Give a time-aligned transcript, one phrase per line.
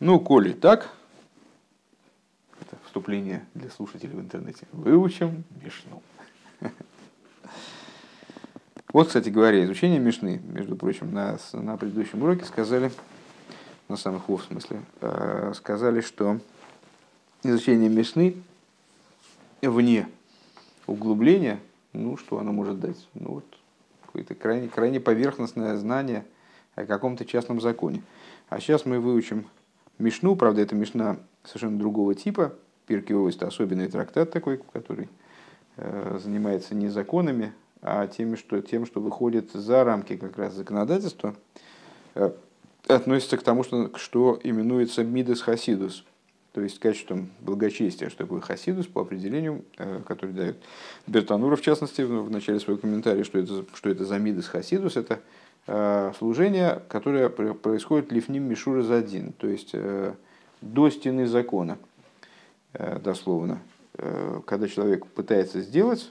[0.00, 0.94] Ну, коли так,
[2.60, 6.02] это вступление для слушателей в интернете, выучим Мишну.
[8.90, 12.90] Вот, кстати говоря, изучение Мишны, между прочим, на, на предыдущем уроке сказали,
[13.88, 16.40] на самых в смысле, э, сказали, что
[17.42, 18.36] изучение Мишны
[19.60, 20.08] вне
[20.86, 21.60] углубления,
[21.92, 23.08] ну, что оно может дать?
[23.12, 23.44] Ну, вот,
[24.06, 26.24] какое-то крайне, крайне поверхностное знание
[26.74, 28.02] о каком-то частном законе.
[28.48, 29.44] А сейчас мы выучим
[29.98, 32.54] Мишну, правда, это Мишна совершенно другого типа,
[32.86, 35.08] Пиркиовость, это особенный трактат такой, который
[35.76, 41.34] э, занимается не законами, а тем, что, тем, что выходит за рамки как раз законодательства,
[42.14, 42.30] э,
[42.86, 46.04] относится к тому, что, что именуется мидес хасидус,
[46.52, 50.56] то есть качеством благочестия, что такое хасидус по определению, э, который дает
[51.06, 55.20] Бертанура, в частности, в начале своего комментария, что это, что это за мидес хасидус, это
[56.18, 59.74] служение, которое происходит лифним мишура за один, то есть
[60.62, 61.76] до стены закона,
[62.72, 63.60] дословно.
[64.46, 66.10] Когда человек пытается сделать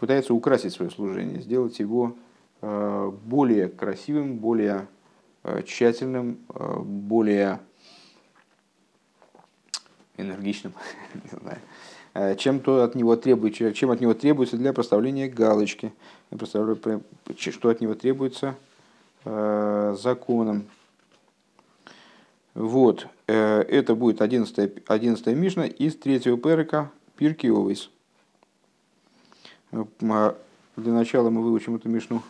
[0.00, 2.16] пытается украсить свое служение, сделать его
[2.62, 4.88] э, более красивым, более
[5.44, 7.60] э, тщательным, э, более
[10.16, 10.72] энергичным,
[11.14, 15.92] не знаю, чем то от него требуется, чем от него требуется для проставления галочки,
[17.36, 18.56] что от него требуется
[19.24, 20.66] законом.
[22.54, 27.90] Вот, это будет 11, 11 Мишна из третьего перека Пирки Овейс.
[29.70, 32.22] Для начала мы выучим эту мишну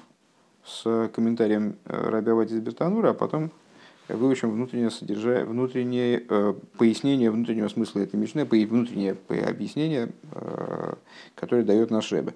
[0.65, 3.51] с комментарием э, Раби Авадис Бертанура, а потом
[4.09, 10.95] выучим внутреннее содержание, внутреннее э, пояснение внутреннего смысла этой мишны, внутреннее объяснение, э,
[11.35, 12.35] которое дает наш Рэбе.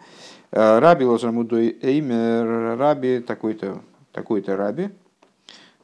[0.53, 3.83] Э, раби Лазармудой Эймер, Раби такой-то,
[4.15, 4.89] такой-то Раби,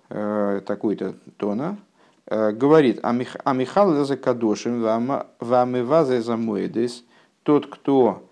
[0.09, 1.77] э, такой-то Тона,
[2.25, 7.05] э, говорит, а Михал Лаза Кадошим, Вамываза Замоидес,
[7.43, 8.23] тот, кто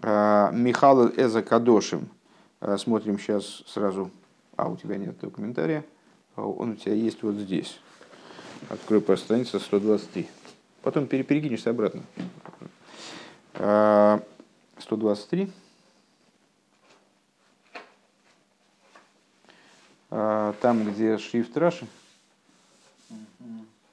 [0.00, 2.08] а, Михаил Эза Кадошим.
[2.76, 4.10] Смотрим сейчас сразу.
[4.56, 5.84] А, у тебя нет комментария.
[6.36, 7.80] А, он у тебя есть вот здесь.
[8.68, 10.28] Открой по странице 123.
[10.82, 12.02] Потом перегинешься обратно.
[14.78, 15.50] 123.
[20.10, 21.86] Там, где шрифт Раши.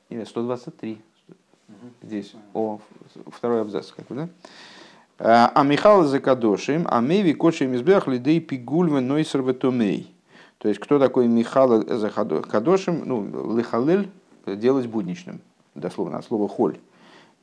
[0.09, 1.01] Или 123.
[2.03, 2.33] Здесь.
[2.53, 2.79] О,
[3.27, 5.51] второй абзац, как бы, да?
[5.53, 10.13] А Михаил Закадошим, а Мейви Коши Мизбех Лидей Пигульве Нойсер Ветумей.
[10.57, 13.03] То есть, кто такой Михаил Закадошим?
[13.05, 14.09] Ну, Лихалель
[14.45, 15.41] делать будничным,
[15.73, 16.77] дословно, от слова холь.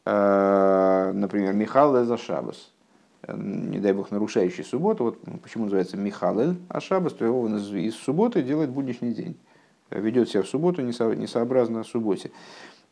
[0.04, 2.70] А, например, Михаил за Шабас.
[3.28, 5.04] Не дай бог, нарушающий субботу.
[5.04, 9.36] Вот почему называется Михалель, а Шабас, то его из субботы делает будничный день.
[9.90, 12.32] Ведет себя в субботу несообразно субботе.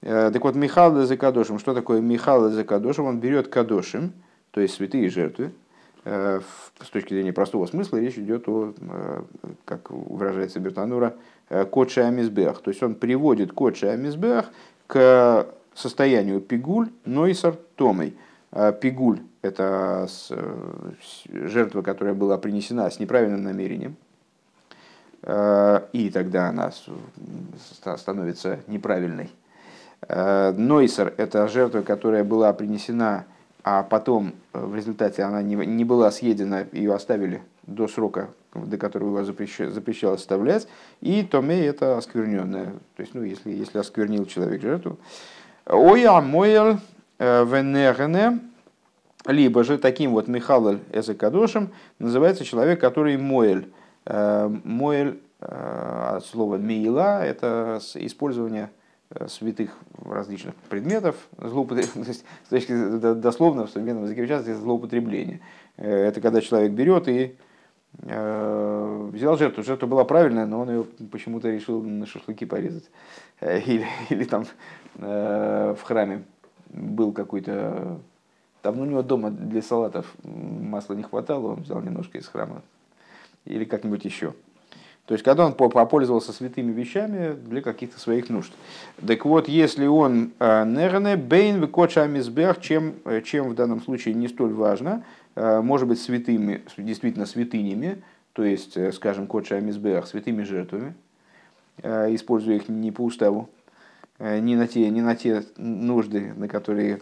[0.02, 1.58] А, так вот, Михаил за Кадошим.
[1.58, 3.06] Что такое Михаил за Кадошим?
[3.06, 4.12] Он берет Кадошим,
[4.50, 5.52] то есть святые жертвы,
[6.04, 6.40] э,
[6.80, 9.22] с точки зрения простого смысла речь идет о, э,
[9.64, 11.16] как выражается Бертанура,
[11.48, 12.60] э, кодше амизбех.
[12.60, 14.50] То есть он приводит кодше амизбех
[14.86, 18.16] к состоянию пигуль, нойсар, томой.
[18.80, 20.08] Пигуль– это
[21.28, 23.96] жертва, которая была принесена с неправильным намерением,
[25.22, 26.72] и тогда она
[27.96, 29.30] становится неправильной.
[30.08, 33.26] Нойсер– это жертва, которая была принесена
[33.62, 39.18] а потом э, в результате она не, была съедена, ее оставили до срока, до которого
[39.18, 40.66] его запрещалось, оставлять,
[41.00, 42.72] и томе это оскверненное.
[42.96, 44.98] То есть, ну, если, если осквернил человек жертву.
[45.66, 48.40] Оя э, венегене,
[49.30, 53.72] либо же таким вот Михалаль Эзекадошем называется человек, который моэль.
[54.06, 58.69] Э, моэль от слова мейла– это использование
[59.12, 62.14] Э, святых различных предметов, злоупотребление,
[62.44, 62.72] с точки
[63.14, 65.40] дословно в современном языке это злоупотребление.
[65.78, 67.34] Э, это когда человек берет и
[68.02, 69.64] э, взял жертву.
[69.64, 72.88] Жертва была правильная, но он ее почему-то решил на шашлыки порезать.
[73.40, 74.44] Или, или там
[74.94, 76.22] в храме
[76.69, 77.99] был какой-то...
[78.62, 82.62] Там у него дома для салатов масла не хватало, он взял немножко из храма.
[83.46, 84.34] Или как-нибудь еще.
[85.10, 88.52] То есть, когда он попользовался святыми вещами для каких-то своих нужд.
[89.04, 94.14] Так вот, если он э, нерне, бейн выкоча мизбех, чем, э, чем в данном случае
[94.14, 95.04] не столь важно,
[95.34, 98.04] э, может быть святыми, действительно святынями,
[98.34, 100.94] то есть, скажем, коча мизбех, святыми жертвами,
[101.82, 103.48] используя их не по уставу,
[104.20, 107.00] не на те, не на те нужды, на которые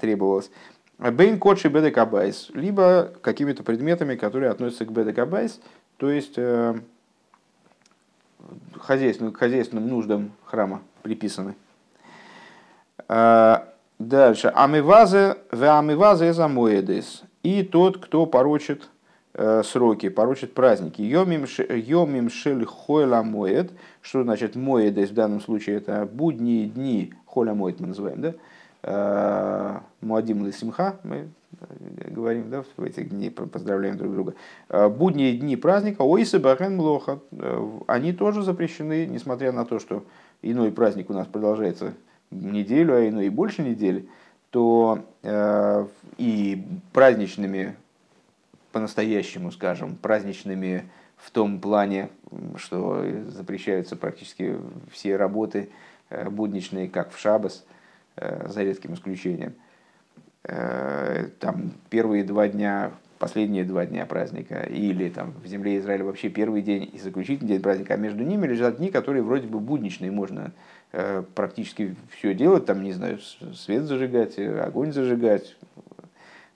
[0.00, 0.50] требовалось.
[0.98, 5.60] Бейн кочи бедекабайс, либо какими-то предметами, которые относятся к бедекабайс,
[5.98, 6.38] то есть
[8.78, 11.54] хозяйственным, к хозяйственным нуждам храма, приписаны.
[13.08, 14.48] Дальше.
[14.54, 17.22] Амивазе, в амивазе за моедес.
[17.42, 18.91] И тот, кто порочит Э,
[19.34, 21.00] сроки, поручит праздники.
[21.02, 27.80] Йомим шель хойла моет, что значит моет, в данном случае это будние дни, холя моет
[27.80, 28.34] мы называем, да?
[28.82, 31.28] Э, Муадим Лисимха, мы
[31.60, 34.34] э, говорим, да, в этих дни поздравляем друг друга.
[34.90, 37.20] Будние дни праздника, ойсы бахен млоха,
[37.86, 40.02] они тоже запрещены, несмотря на то, что
[40.42, 41.94] иной праздник у нас продолжается
[42.30, 44.08] неделю, а иной и больше недели,
[44.50, 44.98] то
[46.18, 47.76] и праздничными
[48.72, 52.08] по-настоящему, скажем, праздничными в том плане,
[52.56, 54.56] что запрещаются практически
[54.90, 55.70] все работы
[56.10, 57.64] э, будничные, как в Шабас,
[58.16, 59.54] э, за редким исключением.
[60.44, 62.90] Э, там первые два дня,
[63.20, 67.62] последние два дня праздника, или там в земле Израиля вообще первый день и заключительный день
[67.62, 70.52] праздника, а между ними лежат дни, которые вроде бы будничные, можно
[71.34, 73.18] практически все делать, там, не знаю,
[73.54, 75.56] свет зажигать, огонь зажигать,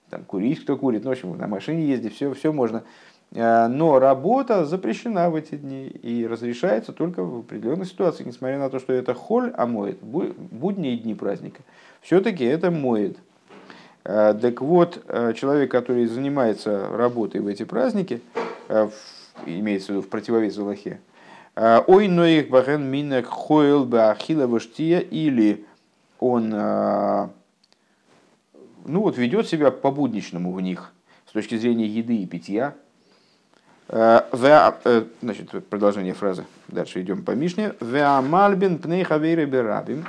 [0.09, 2.83] там, курить, кто курит, ну, в общем, на машине ездить, все, все можно.
[3.31, 8.69] Э, но работа запрещена в эти дни и разрешается только в определенной ситуации, несмотря на
[8.69, 11.61] то, что это холь, а моет, будние дни праздника.
[12.01, 13.17] Все-таки это моет.
[14.03, 18.21] Э, так вот, э, человек, который занимается работой в эти праздники,
[19.45, 20.99] имеется в виду в противовес Аллахе,
[21.55, 24.59] ой, но их бахен минак хойл бахила
[25.09, 25.65] или
[26.19, 26.51] он
[28.87, 30.91] ну вот ведет себя по-будничному в них
[31.27, 32.73] с точки зрения еды и питья.
[33.89, 36.45] Э, э, значит, продолжение фразы.
[36.67, 37.73] Дальше идем по Мишне.
[37.79, 40.05] Веамальбин пнейхавейры берабим.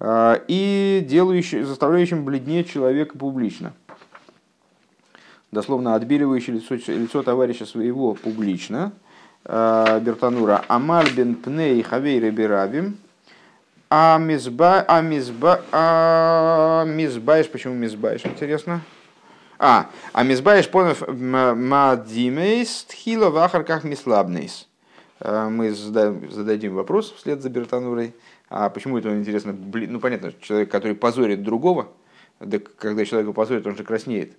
[0.00, 3.72] Э, и делающий, заставляющим бледнеть человека публично.
[5.50, 8.92] Дословно отбеливающий лицо, лицо товарища своего публично.
[9.44, 10.64] Бертанура.
[10.68, 12.96] Амальбин пней хавейры берабим.
[13.94, 18.80] А мизба, а мизба, а мизбаешь, почему мизбаешь, интересно?
[19.58, 24.66] А, а мизбаешь понов мадимейс тхила в ахарках мислабнейс.
[25.20, 28.14] Э, мы зададим вопрос вслед за Бертанурой.
[28.48, 29.52] А почему это интересно?
[29.52, 31.88] Ну, понятно, человек, который позорит другого,
[32.40, 34.32] да, когда человека позорит, он же краснеет.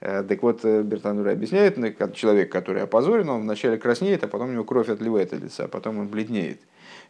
[0.00, 4.50] Э, так вот, э, Бертанура объясняет, ну, человек, который опозорен, он вначале краснеет, а потом
[4.50, 6.60] у него кровь отливает от лица, а потом он бледнеет.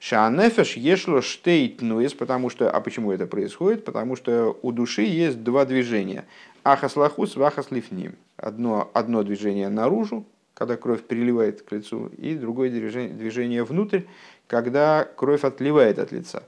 [0.04, 3.84] Шаанефеш ешло штейт нуис, потому что, а почему это происходит?
[3.84, 6.24] Потому что у души есть два движения.
[6.64, 8.16] Ахаслахус, вахаслифним.
[8.36, 14.00] Одно, одно движение наружу, когда кровь переливает к лицу, и другое движение, движение внутрь,
[14.48, 16.42] когда кровь отливает от лица.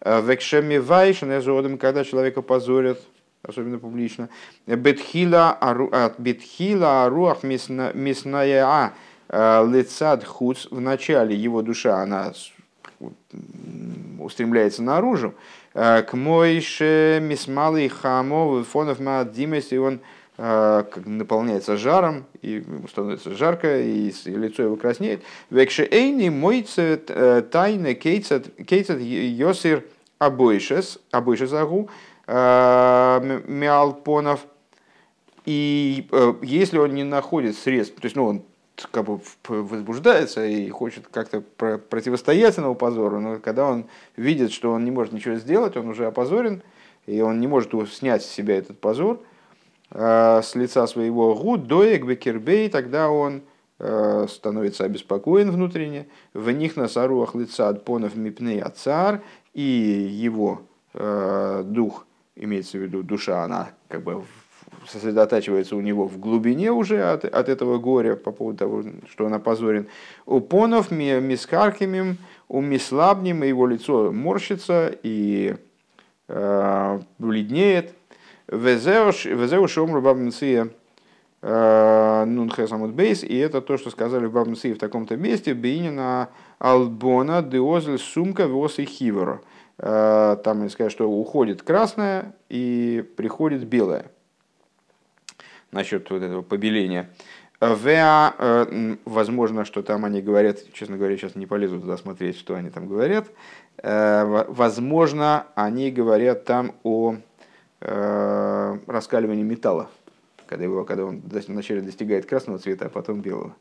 [0.00, 3.00] Векшеми вайшнезодом, когда человека позорят,
[3.42, 4.28] особенно публично.
[4.68, 8.92] Бетхила аруах мисная
[9.28, 10.68] э, лицад хуц.
[10.70, 12.32] В начале его душа, она
[14.18, 15.34] устремляется наружу,
[15.74, 20.00] э, к Мойше Мисмалы Хамо фонов Мадимес, и он
[20.38, 25.22] э, наполняется жаром, и становится жарко, и лицо его краснеет.
[25.50, 28.52] Векше Эйни мойце э, тайны кейцет
[29.00, 29.84] йосир
[30.18, 31.90] обойшес, обойшес агу,
[33.46, 34.40] миалпонов.
[35.44, 36.08] И
[36.40, 38.42] если он не находит средств, то есть ну, он
[38.90, 43.86] как бы возбуждается и хочет как-то противостоять этому позору, но когда он
[44.16, 46.62] видит, что он не может ничего сделать, он уже опозорен,
[47.06, 49.20] и он не может снять с себя этот позор
[49.90, 53.42] э, с лица своего гуд, доек, бекербей, тогда он
[53.78, 59.22] э, становится обеспокоен внутренне, в них на саруах лица от понов мипней цар,
[59.52, 60.62] и его
[60.94, 64.24] э, дух, имеется в виду душа, она как бы
[64.86, 69.34] сосредотачивается у него в глубине уже от, от этого горя по поводу того, что он
[69.34, 69.86] опозорен.
[70.26, 75.56] У понов мискаркимим, у мислабним, его лицо морщится и
[76.28, 77.94] э, бледнеет.
[78.48, 80.68] Везеу шомру бабнция
[81.42, 87.42] э, нунхесамут бейс, и это то, что сказали в бабнции в таком-то месте, бейнина албона
[87.42, 89.40] деозель сумка вос и хивера.
[89.78, 94.10] Э, там они сказали, что уходит красное и приходит белое
[95.74, 97.10] насчет вот этого побеления.
[97.60, 102.54] Веа, э, возможно, что там они говорят, честно говоря, сейчас не полезу туда смотреть, что
[102.54, 103.26] они там говорят.
[103.78, 107.16] Э, возможно, они говорят там о
[107.80, 109.90] э, раскаливании металла,
[110.46, 113.54] когда, его, когда он вначале достигает красного цвета, а потом белого.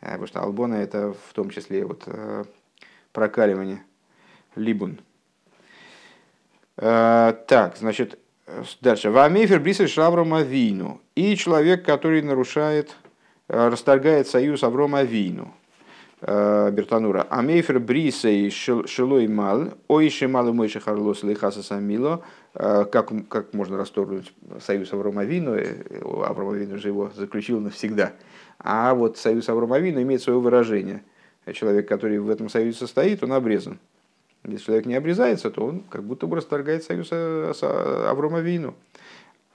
[0.00, 2.06] Потому что албона это в том числе вот
[3.12, 3.82] прокаливание,
[4.54, 5.00] либун.
[6.76, 8.18] Так, значит,
[8.80, 9.10] Дальше.
[9.10, 11.00] Вамейфер брисер шаврома вину.
[11.14, 12.96] И человек, который нарушает,
[13.48, 15.52] э, расторгает союз Аврома вину.
[16.22, 17.26] Бертанура.
[17.28, 22.22] Амейфер бриса и шилой мал, ой шимал мойши харлос лихаса самило,
[22.54, 25.54] как, как можно расторгнуть союз Аврома Вину,
[26.24, 28.14] Аврома Вину же его заключил навсегда.
[28.58, 31.02] А вот союз Аврома Вину имеет свое выражение.
[31.52, 33.78] Человек, который в этом союзе состоит, он обрезан.
[34.46, 38.74] Если человек не обрезается, то он как будто бы расторгает союз Аврома Вину.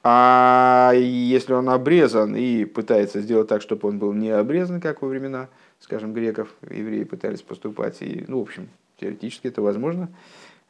[0.03, 5.07] А если он обрезан и пытается сделать так, чтобы он был не обрезан, как во
[5.07, 5.48] времена,
[5.79, 8.69] скажем, греков, евреи пытались поступать, и, ну, в общем,
[9.00, 10.10] теоретически это возможно,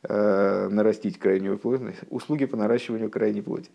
[0.03, 3.69] э, нарастить крайнюю плоть, услуги по наращиванию крайней плоти,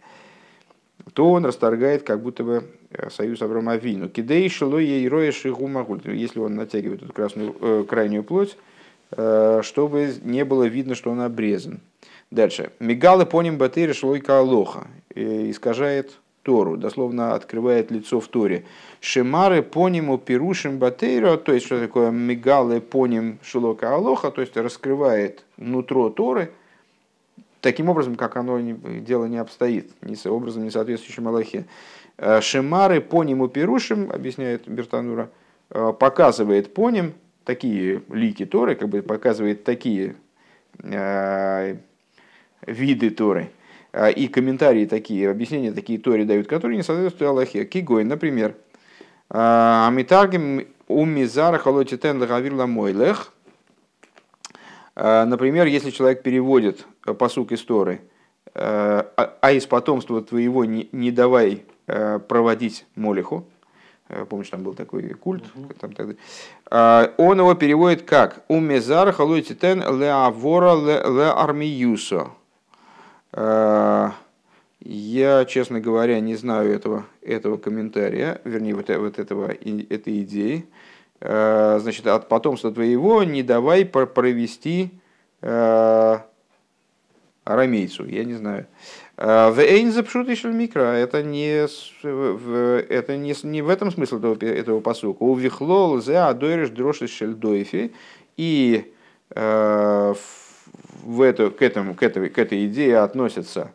[1.14, 4.10] то он расторгает как будто бы э, союз Авраама Вину.
[4.10, 5.70] Кидей шило ей роя шигу
[6.04, 8.58] Если он натягивает эту красную, э, крайнюю плоть,
[9.10, 11.80] чтобы не было видно, что он обрезан.
[12.30, 12.70] Дальше.
[12.80, 14.88] Мигалы поним батыри шлойка алоха.
[15.14, 18.64] Искажает Тору, дословно открывает лицо в Торе.
[19.00, 25.42] Шимары пониму пирушим батейро, то есть что такое мигалы поним шилока алоха, то есть раскрывает
[25.56, 26.52] нутро Торы,
[27.62, 31.64] таким образом, как оно дело не обстоит, не образом не соответствующим Аллахе.
[32.16, 35.30] Э, Шимары пониму пирушим, объясняет Бертанура,
[35.70, 37.14] э, показывает поним
[37.46, 40.16] такие лики Торы, как бы показывает такие
[40.82, 41.76] э,
[42.66, 43.50] виды Торы.
[43.92, 47.64] А, и комментарии такие, объяснения такие Торе дают, которые не соответствуют Аллахе.
[47.64, 48.54] Кигой, например,
[49.30, 53.32] «А, Амитаргим умизар халотитен лагавир ламойлех.
[54.96, 56.84] А, например, если человек переводит
[57.18, 58.02] посук из Торы,
[58.54, 63.46] а из потомства твоего не давай проводить молиху,
[64.28, 65.44] помнишь, там был такой культ,
[65.80, 66.08] там, так
[67.18, 72.30] он его переводит как «Умезар халуйтитен леавора ле армиюсо».
[73.38, 74.14] А,
[74.80, 80.66] я, честно говоря, не знаю этого, этого комментария, вернее, вот, вот этого, этой идеи.
[81.20, 84.90] А, значит, от потомства твоего не давай провести
[85.42, 86.26] а,
[87.44, 88.66] арамейцу, я не знаю.
[89.16, 91.66] В Эйнзапшут микро, это не,
[92.04, 95.23] это не, не в этом смысл этого, этого посука.
[95.23, 97.94] У вихлол зе адойриш дроши шельдойфи.
[98.37, 98.92] И
[99.35, 100.16] в
[101.06, 103.73] в эту, к, этому, к, этой, к этой идее относятся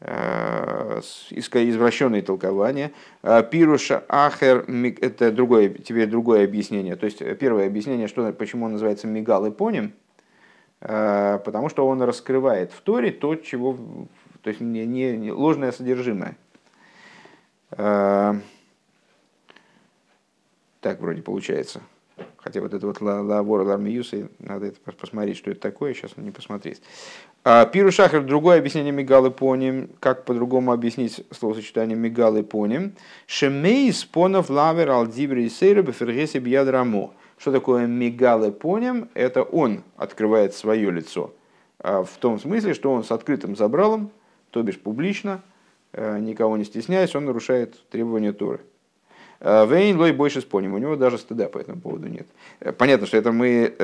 [0.00, 1.00] э,
[1.30, 2.92] извращенные толкования.
[3.22, 4.64] Э, пируша ахер,
[5.00, 6.96] это другое, теперь другое объяснение.
[6.96, 9.92] То есть первое объяснение, что, почему он называется мигал и поним,
[10.80, 13.78] э, потому что он раскрывает в Торе то, чего,
[14.44, 16.36] то есть не, не, не ложное содержимое.
[17.70, 18.42] Так
[21.00, 21.80] вроде получается.
[22.36, 26.82] Хотя вот это вот лавор лармиюса, надо это посмотреть, что это такое, сейчас не посмотреть.
[27.42, 32.92] А, Пиру Шахар, другое объяснение мигалы поним, как по-другому объяснить словосочетание мигалы поним.
[33.26, 37.14] Шемей спонов лавер алдиври сейры бефергеси бьядрамо.
[37.38, 39.08] Что такое мигалы поним?
[39.14, 41.32] Это он открывает свое лицо.
[41.78, 44.10] А, в том смысле, что он с открытым забралом,
[44.54, 45.42] то бишь публично,
[45.92, 48.60] э, никого не стесняясь, он нарушает требования Торы.
[49.40, 52.28] Э, Вейн лой больше споним, у него даже стыда по этому поводу нет.
[52.60, 53.74] Э, понятно, что это мы,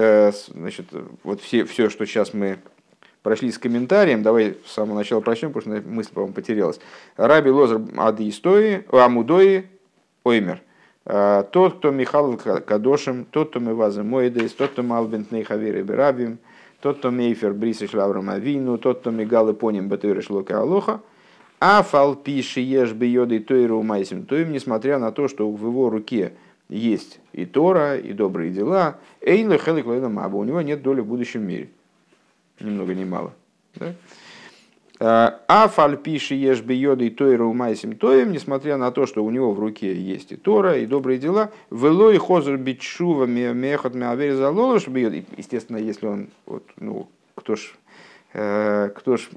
[0.47, 0.87] значит,
[1.25, 2.59] вот все, все, что сейчас мы
[3.25, 6.79] прошли с комментарием, давай с самого начала прочтем, потому что мысль, по-моему, потерялась.
[7.17, 9.67] Раби Лозер Ади Истои, Амудои,
[10.23, 10.63] Оймер.
[11.05, 16.39] Тот, кто Михал Кадошем, тот, кто Мевазы Моидес, тот, кто Малбент Нейхавир Берабим,
[16.81, 21.01] тот, кто Мейфер Брисиш Лаврам Авину, тот, кто Мигалы Поним Батыриш Лока Алоха,
[21.61, 25.91] а фалпиши ешь бы йоды тойру майсим, то им, несмотря на то, что в его
[25.91, 26.33] руке
[26.71, 31.47] есть и Тора, и добрые дела, эйн лехелик маба, у него нет доли в будущем
[31.47, 31.69] мире.
[32.61, 33.33] Ни много ни мало.
[33.75, 33.95] Да?
[35.03, 39.31] А фальпиши ешь бы йоды и тойру майсим, то им, несмотря на то, что у
[39.31, 44.89] него в руке есть и Тора, и добрые дела, велой хозер бичува мехот меавери залолош
[44.89, 47.73] Естественно, если он, вот, ну, кто ж
[48.33, 49.29] Э, кто ж,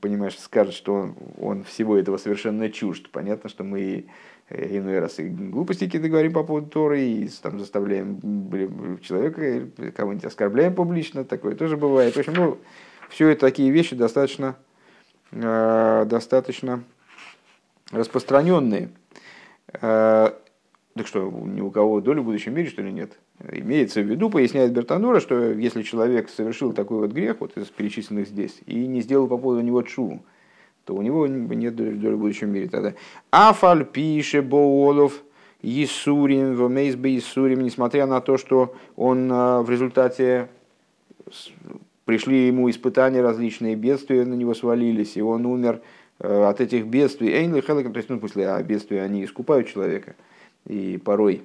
[0.00, 3.10] понимаешь, скажет, что он, он всего этого совершенно чужд.
[3.10, 4.06] Понятно, что мы
[4.48, 8.18] э, иной раз и глупости какие-то говорим по поводу Торы, и там заставляем
[9.02, 12.14] человека, кого-нибудь оскорбляем публично, такое тоже бывает.
[12.14, 12.58] В общем, ну,
[13.10, 14.69] все это такие вещи достаточно, э,
[15.32, 16.82] достаточно
[17.90, 18.90] распространенные.
[19.70, 23.18] Так что, ни у кого доли в будущем мире, что ли, нет?
[23.50, 28.28] Имеется в виду, поясняет Бертанура, что если человек совершил такой вот грех, вот из перечисленных
[28.28, 30.20] здесь, и не сделал по поводу него чу,
[30.84, 32.94] то у него нет доли в будущем мире тогда.
[33.30, 35.22] Афаль пише боолов
[35.62, 40.48] Исурим, вмейсбе Исурим, несмотря на то, что он а, в результате
[42.10, 45.80] пришли ему испытания, различные бедствия на него свалились, и он умер
[46.18, 47.30] э, от этих бедствий.
[47.30, 50.16] Эйнли то есть, ну, смысле, а бедствия, они искупают человека,
[50.66, 51.42] и порой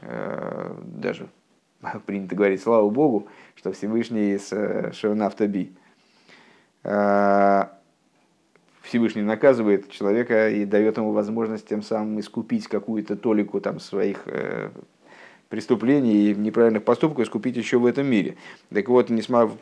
[0.00, 1.28] Э, даже
[2.06, 5.72] принято говорить, слава Богу, что Всевышний с э, Шеонафтаби.
[8.80, 14.26] Всевышний наказывает человека и дает ему возможность тем самым искупить какую-то толику там, своих
[15.52, 18.36] преступлений и неправильных поступков, искупить еще в этом мире.
[18.72, 19.10] Так вот,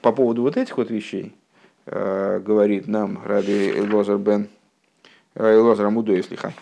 [0.00, 1.34] по поводу вот этих вот вещей,
[1.84, 4.48] говорит нам Раби Лозер Бен,
[5.34, 6.52] Лозер Амудо, если ха,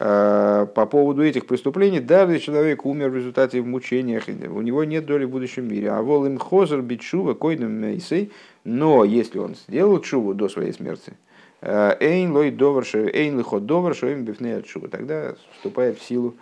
[0.00, 5.24] Э, по поводу этих преступлений, даже человек умер в результате мучениях, у него нет доли
[5.24, 5.90] в будущем мире.
[5.90, 8.30] А вол им хозер бичува койдем мейсей,
[8.64, 11.14] но если он сделал чуву до своей смерти,
[11.62, 16.34] э, эйн лой доварше, эйн лихот доварше, им бифней от чува, тогда вступает в силу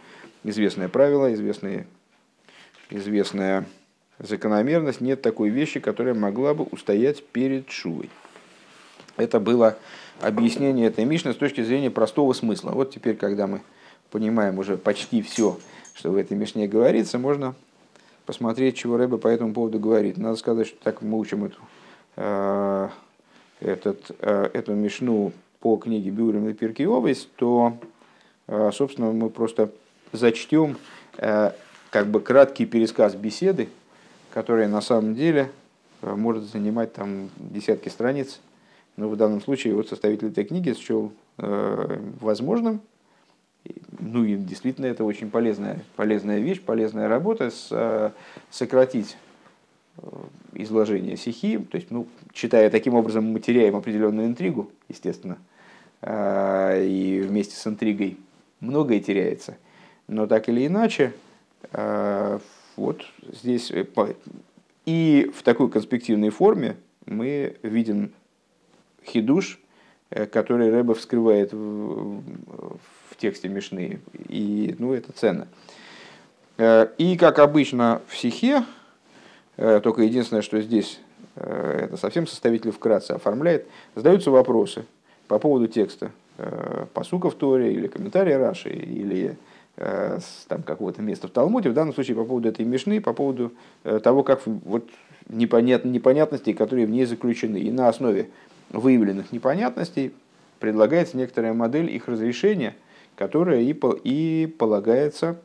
[0.45, 1.87] известное правило, известная,
[2.91, 3.67] известная
[4.19, 8.11] закономерность, нет такой вещи, которая могла бы устоять перед чувой.
[9.17, 9.77] Это было
[10.21, 12.71] объяснение этой Мишны с точки зрения простого смысла.
[12.73, 13.63] Вот теперь, когда мы
[14.11, 15.59] понимаем уже почти все,
[15.95, 17.55] что в этой Мишне говорится, можно
[18.25, 20.17] посмотреть, чего Рэба по этому поводу говорит.
[20.17, 21.59] Надо сказать, что так мы учим эту,
[22.17, 22.89] э,
[23.61, 27.79] этот, э, эту Мишну по книге Бюрем и Перкиовис, то,
[28.49, 29.71] э, собственно, мы просто
[30.13, 30.77] зачтем
[31.19, 31.53] э,
[31.97, 33.71] как бы краткий пересказ беседы,
[34.31, 35.51] которая на самом деле
[36.03, 38.39] э, может занимать там десятки страниц,
[38.99, 42.83] но в данном случае вот составитель этой книги счел э, возможным,
[43.99, 48.11] ну и действительно это очень полезная, полезная вещь, полезная работа, с, э,
[48.51, 49.17] сократить
[49.97, 50.07] э,
[50.53, 55.39] изложение стихи, то есть, ну, читая таким образом, мы теряем определенную интригу, естественно,
[56.07, 58.19] и вместе с интригой
[58.61, 59.57] многое теряется,
[60.09, 61.15] но так или иначе,
[61.73, 63.73] вот здесь
[64.87, 68.13] и в такой конспективной форме мы видим
[69.05, 69.61] хидуш,
[70.11, 72.23] э, который Рэба вскрывает в,
[73.11, 74.01] в тексте Мишны.
[74.29, 75.49] И ну, это ценно.
[76.57, 78.65] Э, и, как обычно, в сихе,
[79.57, 81.01] э, только единственное, что здесь
[81.35, 84.87] это совсем составитель вкратце оформляет, задаются вопросы
[85.29, 86.11] по поводу текста
[86.95, 89.37] посука в Торе или комментария Раши или
[89.77, 94.23] там какого-то места в Талмуде, в данном случае по поводу этой Мишны, по поводу того,
[94.23, 94.89] как вот
[95.29, 97.59] непонят, непонятностей, которые в ней заключены.
[97.59, 98.31] И на основе
[98.71, 100.13] выявленных непонятностей
[100.59, 102.75] предлагается некоторая модель их разрешения,
[103.17, 105.39] которая и, и полагается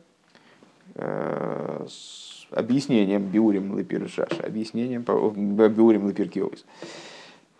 [0.94, 6.64] э, с объяснением биурим лепиршаш, объяснением биурим лепиркиовис.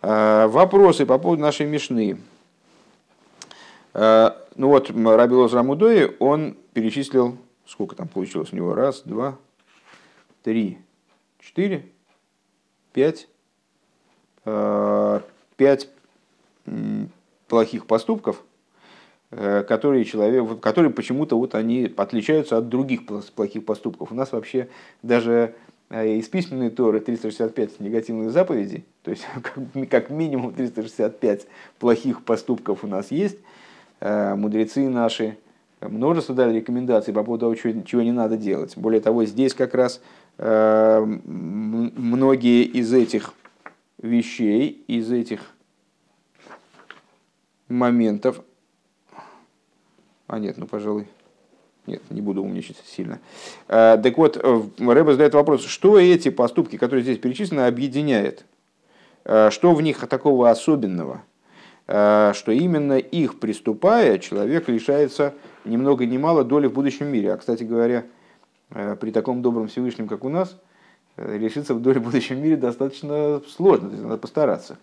[0.01, 2.17] Э, вопросы по поводу нашей мишны.
[3.93, 9.37] Э, ну вот, Раби Лоз Рамудои, он перечислил, сколько там получилось у него, раз, два,
[10.43, 10.77] три,
[11.39, 11.85] четыре,
[12.91, 13.27] пять,
[14.45, 15.21] э,
[15.57, 15.89] пять
[17.47, 18.43] плохих поступков,
[19.31, 24.11] э, которые, человек, которые почему-то вот они отличаются от других плохих поступков.
[24.11, 24.69] У нас вообще
[25.01, 25.55] даже
[25.89, 29.25] э, из письменной Торы 365 негативных заповедей, то есть
[29.89, 31.47] как минимум 365
[31.79, 33.39] плохих поступков у нас есть.
[34.05, 35.37] Э, мудрецы наши
[35.79, 38.75] множество дали рекомендаций по поводу того, чего не надо делать.
[38.75, 40.01] Более того, здесь как раз
[40.37, 41.13] многие
[42.63, 43.33] из этих
[44.01, 45.39] вещей, из этих
[47.69, 48.41] моментов...
[50.27, 51.07] А нет, ну, пожалуй,
[51.85, 53.19] нет, не буду умничать сильно.
[53.67, 58.43] Так вот, э, Рэба задает вопрос, что эти поступки, которые здесь перечислены, объединяет?
[59.23, 61.21] Что в них такого особенного?
[61.87, 65.33] А, что именно их приступая, человек лишается
[65.65, 67.33] ни много ни мало доли в будущем мире.
[67.33, 68.05] А, кстати говоря,
[68.71, 70.57] э, при таком добром Всевышнем, как у нас,
[71.17, 74.77] э, лишиться в доле в будущем мире достаточно сложно, то есть надо постараться.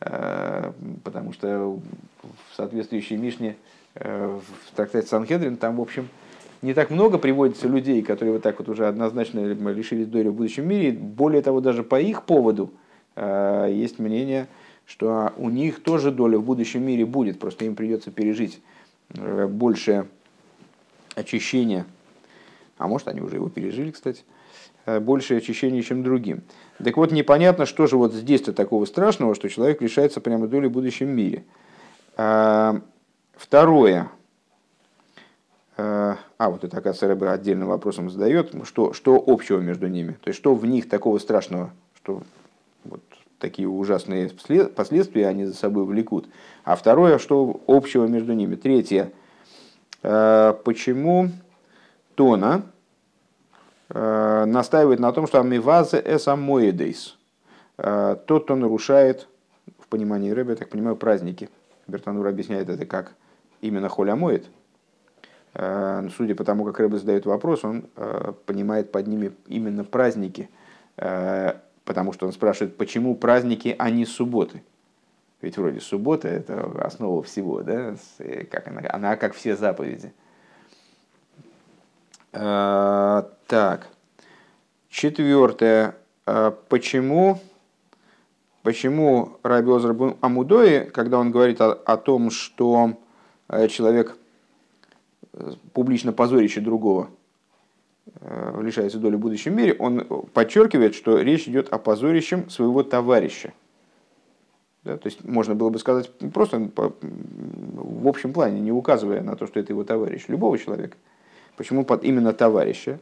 [0.00, 0.72] Э,
[1.04, 1.78] потому что
[2.22, 3.56] в соответствующей Мишне
[3.94, 6.08] э, в трактате Санхедрин там, в общем,
[6.60, 10.68] не так много приводится людей, которые вот так вот уже однозначно лишились доли в будущем
[10.68, 10.92] мире.
[10.92, 12.72] Более того, даже по их поводу
[13.14, 14.48] э, есть мнение,
[14.86, 18.60] что у них тоже доля в будущем мире будет, просто им придется пережить
[19.10, 20.08] больше
[21.14, 21.86] очищения.
[22.78, 24.22] А может, они уже его пережили, кстати.
[24.86, 26.42] Э, большее очищение, чем другим.
[26.82, 30.72] Так вот, непонятно, что же вот здесь-то такого страшного, что человек лишается прямо доли в
[30.72, 31.44] будущем мире.
[32.16, 32.80] А,
[33.34, 34.08] второе.
[35.76, 40.12] А, а вот это, оказывается, Рэбе отдельным вопросом задает, что, что общего между ними.
[40.22, 42.22] То есть, что в них такого страшного, что
[43.38, 44.30] такие ужасные
[44.74, 46.28] последствия они за собой влекут.
[46.64, 48.56] А второе, что общего между ними.
[48.56, 49.12] Третье.
[50.02, 51.30] А, почему
[52.14, 52.64] Тона,
[53.88, 57.16] Э, настаивает на том, что амивазе эсамоидейс.
[57.78, 59.28] Э, тот, кто нарушает,
[59.78, 61.48] в понимании рыбы, я так понимаю, праздники.
[61.86, 63.14] Бертанур объясняет это как
[63.60, 64.46] именно холямоид.
[65.54, 67.86] Судя по тому, как Рэбе задает вопрос, он
[68.44, 70.50] понимает под ними именно праздники,
[71.86, 74.62] потому что он спрашивает, почему праздники, а не субботы.
[75.40, 77.96] Ведь вроде суббота– это основа всего, да?
[78.50, 80.12] Как она, она как все заповеди.
[82.32, 83.88] Так,
[84.90, 85.96] четвертое.
[86.68, 87.40] Почему
[88.66, 92.98] Почему Раби Озер Амудои, когда он говорит о, о том, что
[93.46, 94.18] э, человек
[95.34, 97.08] э, публично позорище другого э,
[98.20, 103.52] лишается доли в будущем мире, он подчеркивает, что речь идет о позорищем своего товарища.
[104.84, 109.46] Да, то есть можно было бы сказать просто в общем плане, не указывая на то,
[109.46, 110.96] что это его товарищ, любого человека.
[111.56, 112.98] Почему под именно товарища?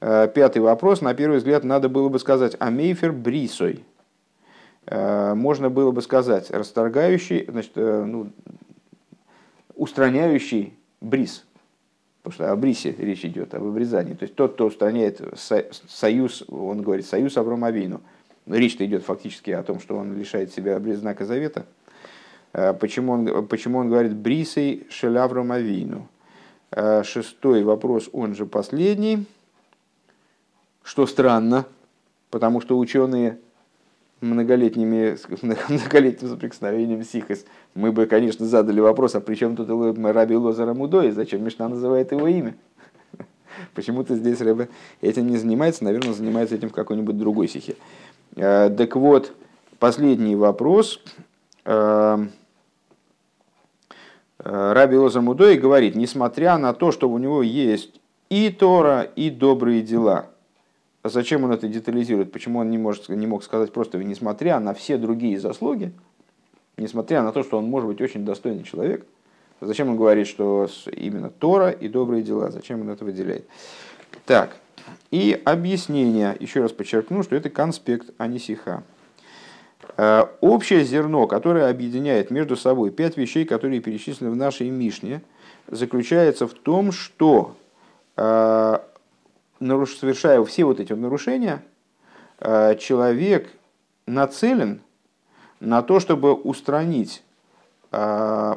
[0.00, 1.00] Пятый вопрос.
[1.00, 3.84] На первый взгляд надо было бы сказать «Амейфер брисой»,
[4.86, 8.30] Э, можно было бы сказать, расторгающий, значит, э, ну,
[9.74, 11.46] устраняющий бриз.
[12.22, 14.14] Потому что о брисе речь идет, об обрезании.
[14.14, 15.20] То есть тот, кто устраняет
[15.88, 18.02] союз, он говорит, союз Авромавину.
[18.46, 21.64] Речь-то идет фактически о том, что он лишает себя знака завета.
[22.52, 26.08] Э, почему он, почему он говорит брисей шелявромавину?
[27.02, 29.26] Шестой вопрос, он же последний.
[30.84, 31.66] Что странно,
[32.30, 33.38] потому что ученые
[34.20, 35.16] многолетними,
[35.68, 41.10] многолетним соприкосновением Сихас, мы бы, конечно, задали вопрос, а при чем тут Раби Лозара Мудой,
[41.10, 42.54] зачем Мишна называет его имя?
[43.74, 44.68] Почему-то здесь Рэбе
[45.00, 47.76] этим не занимается, наверное, занимается этим в какой-нибудь другой сихе.
[48.36, 49.32] Э, так вот,
[49.78, 51.02] последний вопрос.
[51.64, 52.18] Э,
[54.38, 59.30] э, Раби Лозар Мудой говорит, несмотря на то, что у него есть и Тора, и
[59.30, 60.26] добрые дела–
[61.04, 62.32] зачем он это детализирует?
[62.32, 65.92] Почему он не, может, не мог сказать просто, несмотря на все другие заслуги,
[66.76, 69.06] несмотря на то, что он может быть очень достойный человек,
[69.60, 73.46] зачем он говорит, что именно Тора и добрые дела, зачем он это выделяет?
[74.26, 74.56] Так,
[75.10, 78.82] и объяснение, еще раз подчеркну, что это конспект, а не сиха.
[79.96, 85.22] Э, общее зерно, которое объединяет между собой пять вещей, которые перечислены в нашей Мишне,
[85.66, 87.56] заключается в том, что
[88.16, 88.78] э,
[89.60, 91.62] наруш, совершая все вот эти нарушения,
[92.38, 93.50] э, человек
[94.06, 94.80] нацелен
[95.60, 97.22] на то, чтобы устранить,
[97.92, 98.56] э,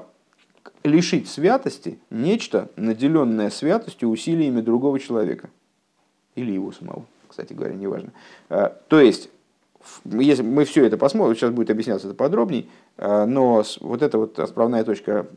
[0.84, 5.50] лишить святости нечто, наделенное святостью усилиями другого человека.
[6.36, 8.12] Или его самого, кстати говоря, неважно.
[8.50, 9.30] Э, то есть,
[10.06, 14.86] если мы все это посмотрим, сейчас будет объясняться это подробней, но вот эта вот отправная
[14.86, 15.28] точка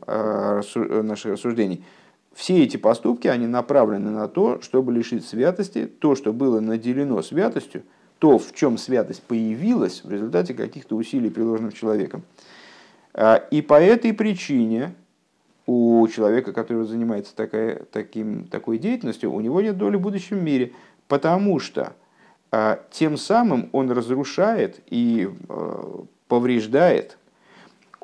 [1.03, 1.83] наших рассуждений–
[2.37, 7.81] все эти поступки, они направлены на то, чтобы лишить святости то, что было наделено святостью,
[8.19, 12.21] то, в чем святость появилась в результате каких-то усилий, приложенных человеком.
[13.15, 14.93] А, и по этой причине
[15.65, 20.73] у человека, который занимается такая, таким, такой деятельностью, у него нет доли в будущем мире,
[21.07, 21.93] потому что
[22.51, 27.17] а, тем самым он разрушает и а, повреждает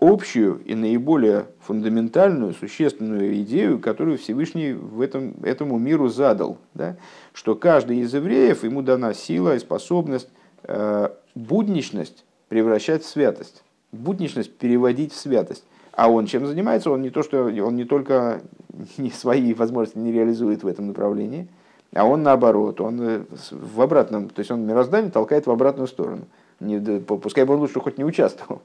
[0.03, 6.57] общую и наиболее фундаментальную, существенную идею, которую Всевышний в этом, этому миру задал.
[6.73, 6.97] Да?
[7.33, 10.27] Что каждый из евреев, ему дана сила и способность
[10.63, 15.63] э, будничность превращать в святость, будничность переводить в святость.
[15.93, 16.91] А он чем занимается?
[16.91, 18.41] Он не то, что он не только
[18.97, 21.47] не свои возможности не реализует в этом направлении,
[21.93, 26.25] а он наоборот, он э, в обратном, то есть он мироздание толкает в обратную сторону.
[26.59, 28.61] Не, пускай бы он лучше хоть не участвовал.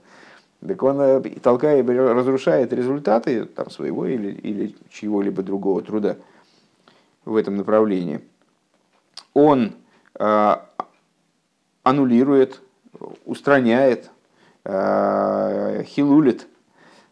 [0.66, 6.16] Так он э, толкает, разрушает результаты там, своего или, или чьего-либо другого труда
[7.25, 8.21] в этом направлении.
[9.35, 9.75] Он
[10.18, 10.57] э,
[11.85, 12.61] аннулирует,
[13.25, 14.11] устраняет,
[14.64, 16.49] э, хилулит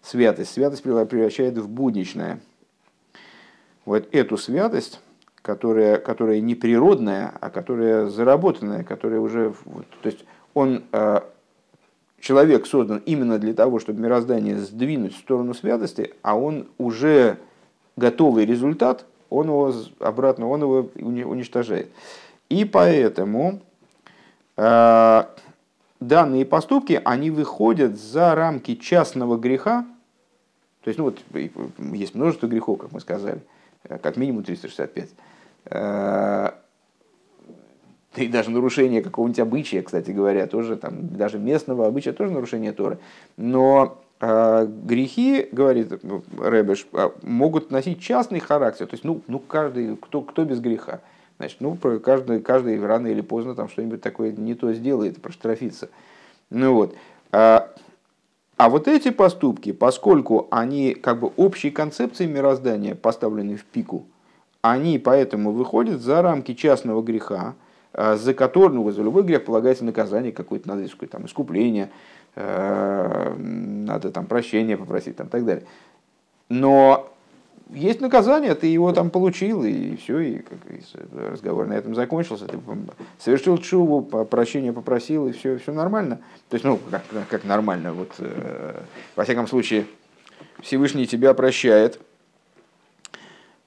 [0.03, 0.53] святость.
[0.53, 2.41] Святость превращает в будничное.
[3.85, 5.01] Вот эту святость,
[5.43, 9.55] которая, которая не природная, а которая заработанная, которая уже...
[10.03, 11.21] То есть он э,
[12.21, 17.39] человек создан именно для того, чтобы мироздание сдвинуть в сторону святости, а он уже
[17.97, 21.91] готовый результат, он его обратно, он его уничтожает.
[22.49, 23.61] И поэтому
[24.57, 25.25] э,
[26.01, 29.85] данные поступки, они выходят за рамки частного греха,
[30.83, 31.21] то есть, ну вот,
[31.93, 33.41] есть множество грехов, как мы сказали,
[33.85, 35.11] э, как минимум 365
[38.23, 42.99] и даже нарушение какого-нибудь обычая, кстати говоря, тоже там, даже местного обычая, тоже нарушение Торы.
[43.37, 45.93] Но э, грехи, говорит
[46.39, 48.87] Рэбеш, а, могут носить частный характер.
[48.87, 51.01] То есть, ну, ну каждый, кто, кто без греха.
[51.39, 55.91] Значит, ну, каждый, каждый рано или поздно там что-нибудь такое не то сделает, проштрафится.
[56.49, 56.97] Ну вот.
[57.33, 57.75] А,
[58.57, 64.07] А вот эти поступки, поскольку они как бы общей концепцией мироздания поставлены в пику,
[64.63, 67.55] они поэтому выходят за рамки частного греха,
[67.97, 71.91] за который, ну, за любой грех полагается наказание какое-то, надо искать там искупление,
[72.35, 75.65] э, надо там прощения попросить там, так далее.
[76.51, 77.11] Но
[77.71, 80.59] есть наказание, ты его там получил, и все, и как,
[81.31, 82.47] разговор на этом закончился.
[82.47, 82.59] Ты
[83.19, 86.21] совершил чуву, прощения попросил, и все, все нормально.
[86.51, 88.83] То есть, ну, как, как нормально, вот, э,
[89.17, 89.87] во всяком случае,
[90.61, 91.99] Всевышний тебя прощает.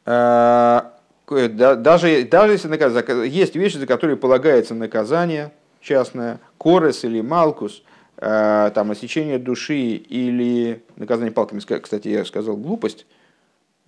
[0.05, 0.81] Э,
[1.29, 2.93] даже, даже если наказ,
[3.25, 7.83] есть вещи, за которые полагается наказание частное, корес или малкус,
[8.17, 13.05] э, там, осечение души или наказание палками, кстати, я сказал глупость,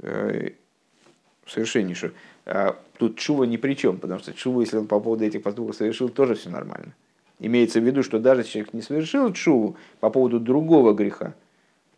[0.01, 0.49] Э,
[1.47, 2.13] совершеннейшую.
[2.45, 5.75] А тут чува ни при чем, потому что чува, если он по поводу этих поступков
[5.75, 6.93] совершил, тоже все нормально.
[7.39, 11.33] Имеется в виду, что даже если человек не совершил чуву по поводу другого греха,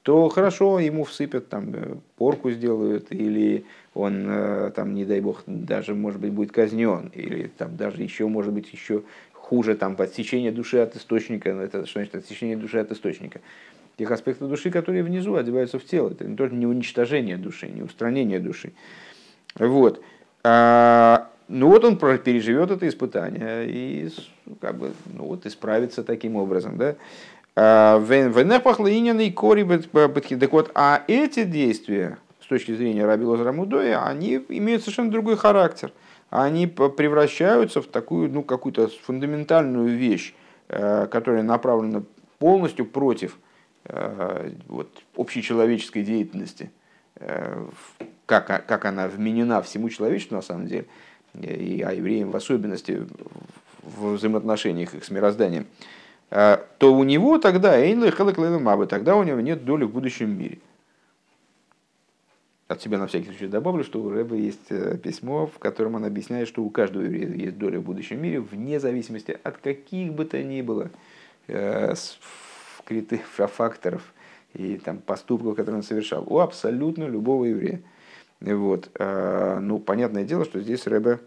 [0.03, 5.43] то хорошо, ему всыпят, там, э, порку сделают, или он, э, там, не дай бог,
[5.47, 10.51] даже, может быть, будет казнен, или там даже еще, может быть, еще хуже, там, отсечение
[10.51, 13.39] души от источника, это что значит отсечение души от источника?
[13.97, 16.09] тех аспектов души, которые внизу одеваются в тело.
[16.09, 18.73] Это не только не уничтожение души, не устранение души.
[19.55, 20.01] Вот.
[20.43, 24.09] А, ну вот он переживет это испытание и
[24.59, 26.77] как бы, ну вот исправится таким образом.
[26.77, 26.95] Да?
[27.55, 27.99] А,
[30.39, 35.37] так вот, а эти действия, с точки зрения Раби Лозера Мудоя, они имеют совершенно другой
[35.37, 35.91] характер.
[36.29, 40.33] Они превращаются в такую, ну, какую-то фундаментальную вещь,
[40.69, 42.03] э, которая направлена
[42.39, 43.37] полностью против
[43.85, 44.87] Э, вот,
[45.17, 46.71] общечеловеческой деятельности,
[47.17, 47.67] э,
[48.25, 50.85] как, как она вменена всему человечеству на самом деле,
[51.41, 53.05] и а евреям в особенности
[53.81, 56.02] в взаимоотношениях их с мирозданием, э,
[56.34, 58.12] то у него тогда Эйнлы
[58.60, 60.60] Мабы, тогда у него нет доли в будущем мире.
[62.67, 64.69] От себя на всякий случай добавлю, что у Рэба есть
[65.04, 68.80] письмо, в котором он объясняет, что у каждого еврея есть доля в будущем мире, вне
[68.80, 70.89] зависимости от каких бы то ни было
[72.84, 74.13] скрытых факторов
[74.54, 77.82] и там, поступков, которые он совершал, у абсолютно любого еврея.
[78.39, 78.89] Вот.
[79.00, 81.19] А, ну, понятное дело, что здесь Рэбе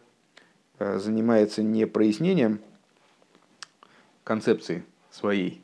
[0.79, 2.61] а, занимается не прояснением
[4.23, 4.85] концепции
[5.17, 5.61] своей,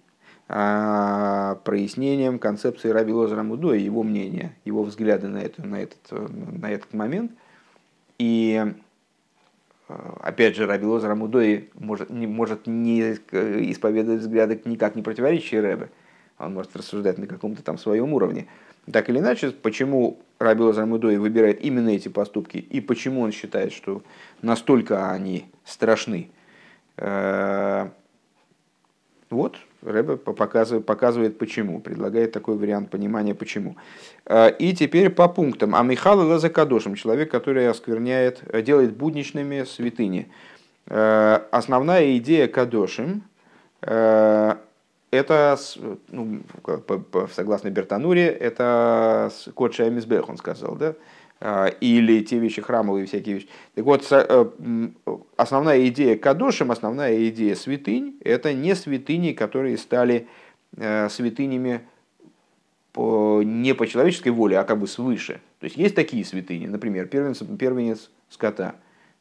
[0.49, 6.11] а прояснением концепции Раби Лозера Мудо и его мнения, его взгляды на, это, на, этот,
[6.11, 7.33] на этот момент.
[8.19, 8.75] И
[9.93, 15.61] Э, опять же, Раби Лозер Амудой может не, может не исповедовать взгляды, никак не противоречащие
[15.61, 15.91] Рэбе.
[16.39, 18.47] Он может рассуждать на каком-то там своем уровне.
[18.91, 23.73] Так или иначе, почему Раби Лозер Амудой выбирает именно эти поступки и почему он считает,
[23.73, 24.03] что
[24.41, 26.31] настолько они страшны.
[29.33, 33.77] Э, вот, Рэбе показывает, показывает почему, предлагает такой вариант понимания почему.
[34.27, 35.75] Э, и теперь по пунктам.
[35.75, 40.31] А Михаил Лазакадошем, человек, который оскверняет, делает будничными святыни.
[40.87, 43.23] Э, основная идея Кадошим
[43.81, 44.55] э,
[45.11, 45.59] это,
[46.09, 46.41] ну,
[47.35, 50.95] согласно Бертануре, это код Шаймисбех, он сказал, да?
[51.45, 53.49] А, или те вещи храмовые, всякие вещи.
[53.75, 54.47] Так вот, э,
[55.37, 60.29] основная идея Кадошим, основная идея святынь, это не святыни, которые стали
[60.77, 61.81] э, святынями
[62.93, 65.41] по, не по человеческой воле, а как бы свыше.
[65.59, 68.77] То есть есть такие святыни, например, первенец, первенец скота.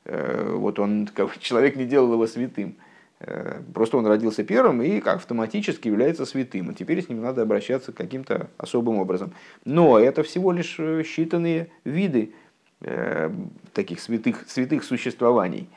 [0.05, 2.75] Э, вот он, как, человек не делал его святым.
[3.23, 6.71] Э, просто он родился первым и как автоматически является святым.
[6.71, 9.33] И теперь с ним надо обращаться каким-то особым образом.
[9.65, 12.33] Но это всего лишь э, считанные виды
[12.81, 13.29] э,
[13.73, 15.69] таких святых, святых существований.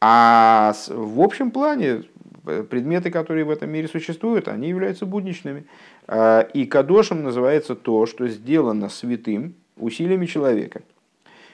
[0.00, 2.02] А в общем плане
[2.70, 5.64] предметы, которые в этом мире существуют, они являются будничными.
[6.54, 10.82] И кадошем называется то, что сделано святым усилиями человека.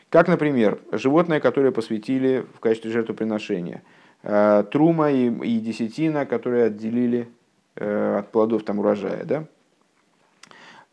[0.09, 3.83] Как, например, животное, которое посвятили в качестве жертвоприношения–
[4.23, 7.29] трума и, и десятина, которые отделили
[7.77, 9.45] э, от плодов там урожая, да?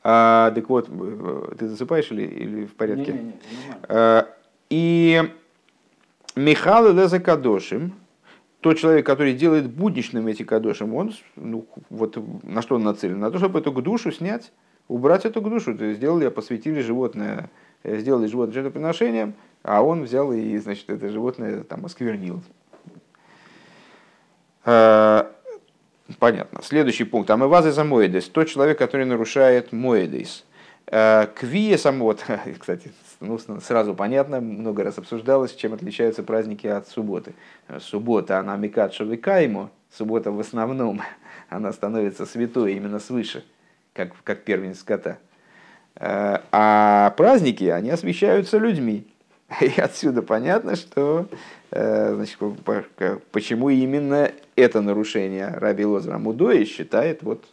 [0.04, 3.14] А, так вот, э, ты засыпаешь или, или в порядке?
[3.14, 3.34] Не, не, не,
[3.90, 4.28] а,
[4.70, 5.24] и
[6.36, 7.94] Михаил Леза Кадошим,
[8.62, 13.20] тот человек, который делает будничным эти кадошим, он ну, вот на что он нацелен?
[13.20, 14.52] На то, чтобы эту душу снять,
[14.88, 15.78] убрать эту душу.
[15.78, 17.50] То есть сделали, посвятили животное,
[17.84, 22.65] сделали животное жертвоприношением, а он взял и, значит, это животное там осквернил, Э,
[24.66, 26.62] понятно.
[26.62, 27.30] Следующий пункт.
[27.30, 28.28] Амывазы за моедес.
[28.30, 30.44] Тот человек, который нарушает моедес.
[30.88, 32.24] Э, Квия самот.
[32.60, 37.34] Кстати, ну, сразу понятно, много раз обсуждалось, чем отличаются праздники от субботы.
[37.80, 39.70] Суббота, она микат шавикайму.
[39.92, 41.02] Суббота в основном,
[41.50, 43.44] она становится святой именно свыше.
[43.94, 45.18] как, как первенец скота.
[45.98, 49.08] А праздники, они освещаются людьми.
[49.62, 51.28] И отсюда понятно, что
[51.72, 52.38] значит,
[53.32, 57.46] почему именно это нарушение Раби Лозера Мудои считает вот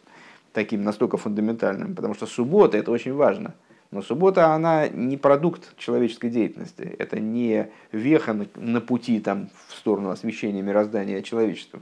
[0.53, 1.95] таким настолько фундаментальным.
[1.95, 3.53] Потому что суббота это очень важно.
[3.91, 6.95] Но суббота, она не продукт человеческой деятельности.
[6.97, 11.79] Это не веха на пути там, в сторону освещения мироздания человечества.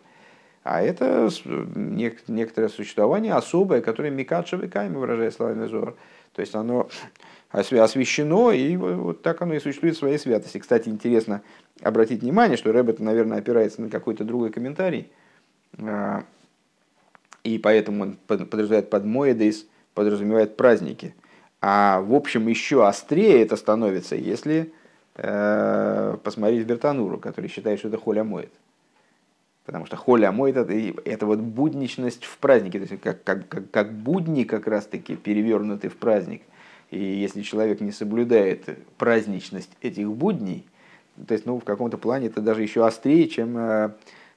[0.64, 1.30] А это
[1.76, 5.96] некоторое существование особое, которое Микадшев и Кайми, выражая словами Зор.
[6.34, 6.90] То есть оно
[7.52, 10.58] освящено, и вот так оно и существует в своей святости.
[10.58, 11.42] Кстати, интересно
[11.82, 15.12] обратить внимание, что Рэббет, наверное, опирается на какой-то другой комментарий,
[15.78, 16.24] а,
[17.44, 21.16] и поэтому он подразумевает под Моедейс, подразумевает праздники.
[21.60, 24.74] А в общем еще острее это становится, если
[25.16, 28.52] э, посмотреть Бертануру, который считает, что это холя моет.
[29.66, 30.74] Потому что холя моет это,
[31.06, 35.98] это вот будничность в празднике, то есть как, как, как будни как раз-таки перевернуты в
[35.98, 36.42] праздник.
[36.92, 38.66] И если человек не соблюдает
[38.98, 40.68] праздничность этих будней,
[41.28, 43.92] то есть ну, в каком-то плане это даже еще острее, чем э,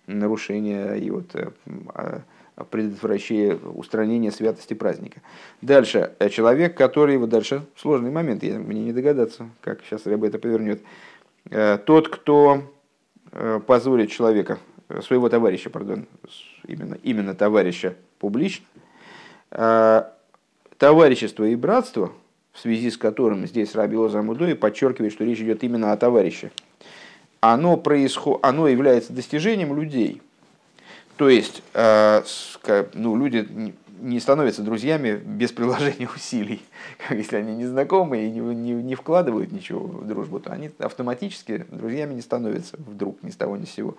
[0.07, 1.51] нарушение и вот, э,
[2.71, 5.21] предотвращение, устранение святости праздника.
[5.63, 10.29] Дальше, э, человек, который, вот дальше сложный момент, я, мне не догадаться, как сейчас Рэба
[10.29, 10.81] это повернет.
[11.85, 12.63] Тот, кто
[13.67, 14.59] позорит человека,
[15.03, 16.07] своего товарища, пардон,
[16.67, 18.65] именно, именно товарища публично,
[20.79, 22.13] товарищество и братство,
[22.55, 26.51] в связи с которым здесь Раби Лоза Амудой подчеркивает, что речь идет именно о товарище,
[27.41, 28.41] оно, происход...
[28.43, 30.23] оно является достижением людей–
[31.17, 32.23] то есть э,
[32.95, 36.63] ну, люди не становятся друзьями без приложения усилий.
[37.11, 41.67] Если они не знакомы и не, не, не вкладывают ничего в дружбу, то они автоматически
[41.71, 43.97] друзьями не становятся вдруг ни с того ни с сего.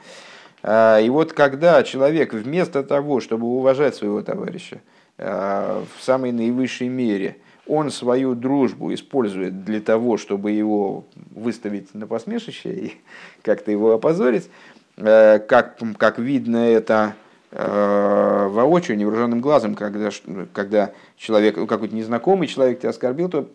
[0.61, 4.81] Э, и вот когда человек вместо того, чтобы уважать своего товарища
[5.17, 7.37] э, в самой наивысшей мере,
[7.67, 12.93] он свою дружбу использует для того, чтобы его выставить на посмешище и
[13.41, 14.49] как-то его опозорить,
[14.97, 17.15] Э, как, как видно это
[17.51, 20.09] э, воочию, невооруженным глазом, когда,
[20.53, 23.49] когда человек, ну, какой-то незнакомый человек тебя оскорбил, то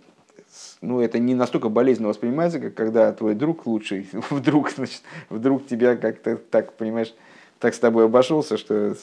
[0.83, 4.09] ну, это не настолько болезненно воспринимается, как когда твой друг лучший.
[4.31, 7.15] Вдруг, значит, вдруг тебя как-то так, понимаешь,
[7.59, 8.95] так с тобой обошелся, что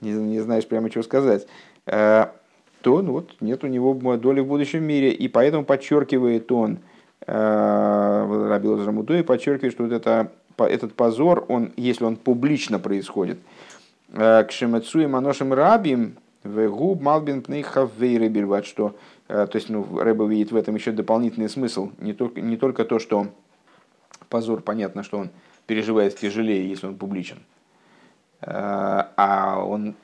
[0.00, 1.46] не, не знаешь прямо, чего сказать,
[1.86, 2.26] э,
[2.86, 5.10] то ну, вот, нет у него доли в будущем мире.
[5.10, 6.78] И поэтому подчеркивает он,
[7.26, 13.38] Раби Лазрамутуи подчеркивает, что вот это этот позор, он, если он публично происходит,
[14.12, 18.94] э, к шемецуем аношем рабим, губ малбин пнейхав вейребельват, что,
[19.26, 22.84] э, то есть, ну, Рэба видит в этом еще дополнительный смысл, не только, не только
[22.84, 23.26] то, что
[24.28, 25.30] позор, понятно, что он
[25.66, 27.55] переживает тяжелее, если он публичен, э,
[28.42, 29.94] а он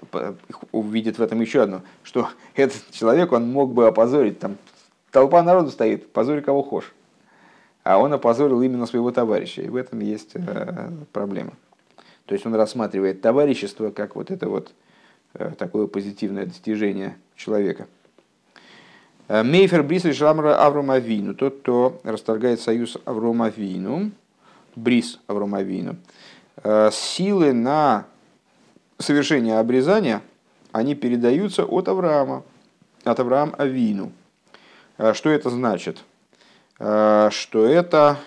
[0.73, 4.57] увидит в этом еще одно, что этот человек, он мог бы опозорить, там
[5.11, 6.92] толпа народу стоит, позорь кого хочешь
[7.85, 9.62] а он опозорил именно своего товарища.
[9.62, 11.53] И в этом есть э, проблема.
[12.27, 14.73] То есть он рассматривает товарищество как вот это вот
[15.35, 17.87] э, такое позитивное достижение человека.
[19.29, 24.12] Э, Мейфер Брис Шамра Аврома Вину, тот, кто расторгает союз Аврома Вину,
[24.77, 25.97] Брис Аврома Вину,
[26.92, 28.07] силы на
[29.03, 30.23] совершение обрезания,
[30.73, 32.43] они передаются от Авраама,
[33.05, 34.12] от Авраама Авину.
[35.12, 36.03] Что это значит?
[36.85, 38.19] Э, что это,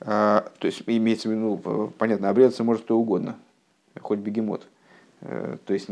[0.00, 3.36] э, то есть имеется в виду, понятно, обрезаться может кто угодно,
[4.00, 4.68] хоть бегемот.
[5.22, 5.88] Э, то есть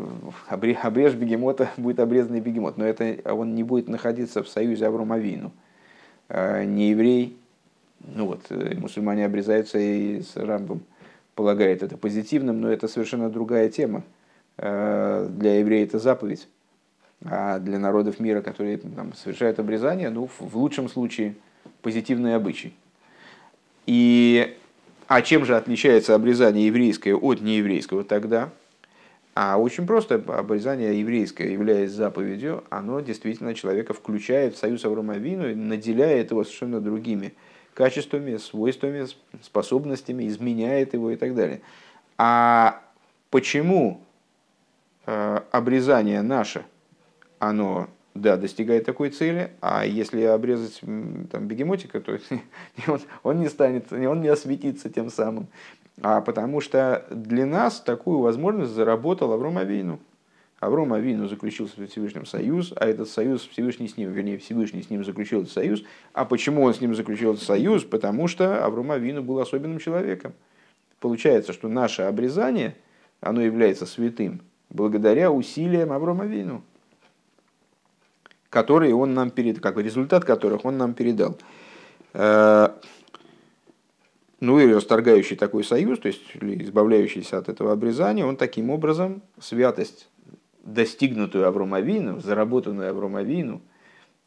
[0.48, 5.52] обрежь бегемота, будет обрезанный бегемот, но это он не будет находиться в союзе Авромавину.
[6.28, 7.36] Не еврей,
[8.00, 10.80] ну вот, мусульмане обрезаются и с Рамбом
[11.36, 14.02] полагает это позитивным, но это совершенно другая тема.
[14.58, 16.48] Для еврея это заповедь.
[17.24, 21.34] А для народов мира, которые там, совершают обрезание, ну, в лучшем случае
[21.82, 22.74] позитивный обычай.
[23.86, 24.56] И,
[25.06, 28.50] а чем же отличается обрезание еврейское от нееврейского тогда?
[29.34, 35.54] А очень просто, обрезание еврейское, являясь заповедью, оно действительно человека включает в союз Авромавину и
[35.54, 37.34] наделяет его совершенно другими
[37.76, 39.06] качествами, свойствами,
[39.42, 41.60] способностями, изменяет его и так далее.
[42.18, 42.82] А
[43.30, 44.00] почему
[45.06, 46.64] э, обрезание наше–
[47.38, 52.18] оно, да, достигает такой цели, а если обрезать там, бегемотика, то
[52.88, 55.48] он, он не станет, он не осветится тем самым.
[56.02, 59.98] А потому что для нас такую возможность заработал Авром Авину.
[60.58, 64.88] Авром Авину заключил с Всевышним союз, а этот союз Всевышний с ним, вернее, Всевышний с
[64.88, 65.82] ним заключил этот союз.
[66.12, 67.84] А почему он с ним заключил этот союз?
[67.84, 70.32] Потому что Авром Авину был особенным человеком.
[70.98, 72.74] Получается, что наше обрезание,
[73.20, 74.40] оно является святым
[74.70, 76.62] благодаря усилиям Аврома Вину.
[78.56, 81.36] которые он нам передал, как бы результат которых он нам передал.
[82.14, 82.70] Ну
[84.58, 90.08] и расторгающий такой союз, то есть избавляющийся от этого обрезания, он таким образом святость,
[90.66, 93.62] достигнутую Авромовину, заработанную Авромовину,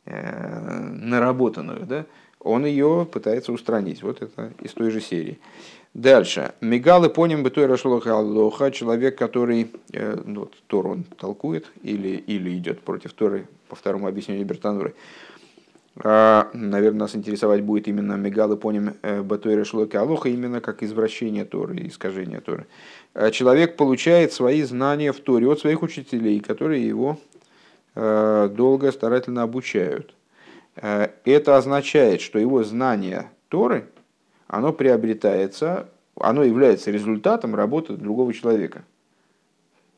[0.05, 2.05] наработанную, да,
[2.39, 4.01] он ее пытается устранить.
[4.01, 5.39] Вот это из той же серии.
[5.93, 6.53] Дальше.
[6.61, 7.49] Мигалы поним бы
[8.11, 13.75] Аллоха, человек, который э, ну, вот, Тор он толкует или, или идет против Торы, по
[13.75, 14.93] второму объяснению Бертануры.
[16.01, 18.15] А, наверное, нас интересовать будет именно
[18.55, 22.67] поним э, Батойра Шлоки Алоха, именно как извращение Торы, искажение Торы.
[23.13, 27.17] А человек получает свои знания в Торе от своих учителей, которые его
[27.95, 30.13] э, долго, старательно обучают.
[30.75, 33.87] Это означает, что его знание Торы–
[34.49, 35.87] оно приобретается,
[36.19, 38.83] оно является результатом работы другого человека.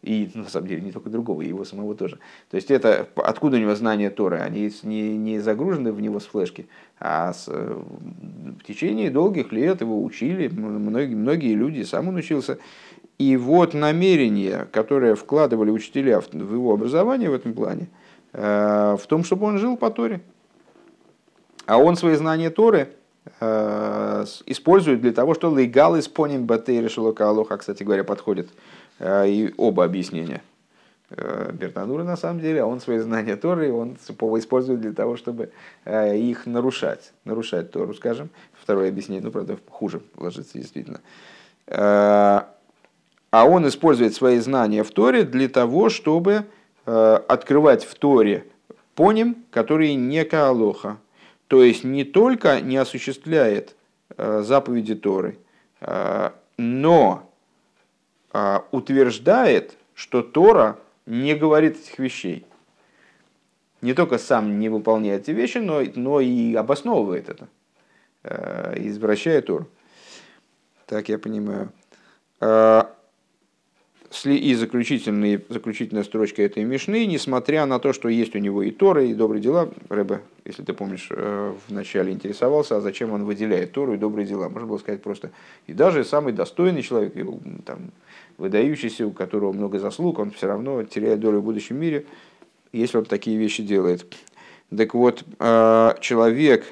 [0.02, 2.18] И на самом деле не только другого, и его самого тоже.
[2.49, 4.39] То есть это откуда у него знания Торы?
[4.39, 6.68] Они не, не загружены в него с флешки,
[6.99, 12.58] а с, в течение долгих лет его учили, многие, многие люди, сам он учился.
[13.20, 17.88] И вот намерение, которое вкладывали учителя в, в его образование в этом плане,
[18.34, 20.22] э, в том, чтобы он жил по Торе.
[21.68, 22.89] А он свои знания Торы–
[23.39, 28.49] Э, используют для того, что легал испоним батей решилока алоха, кстати говоря, подходит
[29.04, 30.41] и оба объяснения.
[31.10, 35.52] Э, Бертанура на самом деле, а он свои знания Торы, он использует для того, чтобы
[35.86, 38.30] их нарушать, нарушать Тору, скажем.
[38.54, 41.02] Второе объяснение, ну, правда, хуже ложится действительно.
[41.68, 42.45] А
[43.34, 46.45] он использует свои знания в Торе для того, чтобы
[46.86, 48.45] открывать в Торе
[48.95, 50.97] поним, которые не каалоха,
[51.47, 53.76] то есть не только не осуществляет
[54.16, 55.38] э, заповеди Торы,
[55.80, 57.31] э, но э,
[58.72, 62.46] утверждает, что Тора не говорит этих вещей.
[63.82, 67.48] Не только сам не выполняет эти вещи, но, но и обосновывает это,
[68.78, 69.68] извращая Тору.
[70.86, 71.72] Так я понимаю
[74.26, 79.10] и заключительные, заключительная строчка этой Мишны, несмотря на то, что есть у него и Торы,
[79.10, 83.94] и добрые дела, Рэбе, если ты помнишь, э, вначале интересовался, а зачем он выделяет Тору
[83.94, 84.50] и добрые дела.
[84.50, 85.32] Можно было сказать просто,
[85.68, 87.14] и даже самый достойный человек,
[87.66, 87.92] там,
[88.38, 92.06] выдающийся, у которого много заслуг, он все равно теряет долю в будущем мире,
[92.72, 94.06] если он такие вещи делает.
[94.76, 96.66] Так вот, э, человек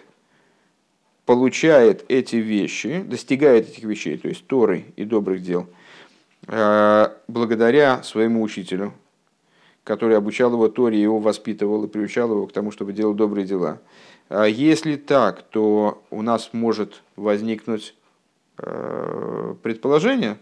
[1.26, 5.68] получает эти вещи, достигает этих вещей, то есть Торы и добрых дел–
[6.52, 8.94] Э, благодаря своему учителю,
[9.84, 13.80] который обучал его Торе, его воспитывал и приучал его к тому, чтобы делал добрые дела.
[14.30, 17.96] А если так, то у нас может возникнуть
[19.64, 20.38] предположение,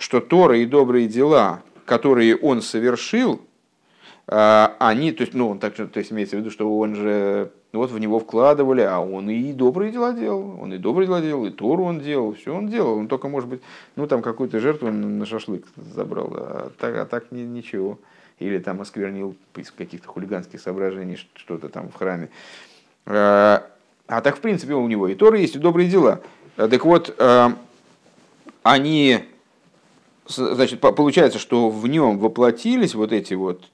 [0.00, 3.40] что Тора и добрые дела, которые он совершил,
[4.26, 7.52] э, они, то есть, ну, он так, то есть имеется в виду, что он же
[7.72, 11.20] ну вот в него вкладывали, а он и добрые дела делал, он и добрые дела
[11.20, 12.98] делал, и Тору он делал, все он делал.
[12.98, 13.60] Он только, может быть,
[13.94, 17.98] ну там какую-то жертву на шашлык забрал, а так, а так ни, ничего.
[18.40, 22.30] Или там осквернил из каких-то хулиганских соображений что-то там в храме.
[23.06, 23.64] А,
[24.08, 26.20] а так, в принципе, у него и Тора есть, и добрые дела.
[26.56, 27.52] А, так вот, а,
[28.64, 29.20] они,
[30.30, 33.64] значит, получается, что в нем воплотились вот эти вот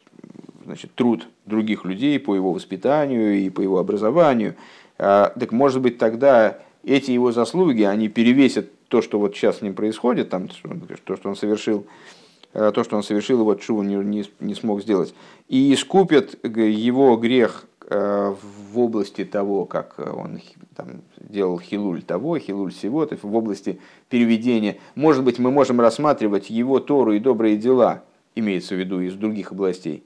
[0.64, 4.56] значит, труд других людей по его воспитанию и по его образованию.
[4.98, 9.62] А, так может быть тогда эти его заслуги, они перевесят то, что вот сейчас с
[9.62, 10.48] ним происходит, там,
[11.04, 11.86] то, что он совершил,
[12.52, 15.14] а, то, что он совершил, и вот Шуву не, не, не смог сделать,
[15.48, 20.40] и искупят его грех в области того, как он
[20.74, 23.78] там, делал хилуль того, хилуль всего, то есть в области
[24.08, 24.78] переведения.
[24.96, 28.02] Может быть, мы можем рассматривать его Тору и добрые дела,
[28.34, 30.02] имеется в виду из других областей,